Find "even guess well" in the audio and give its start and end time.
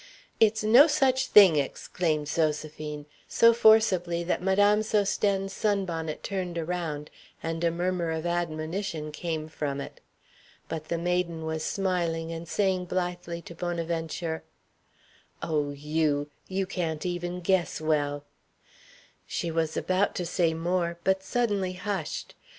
17.05-18.23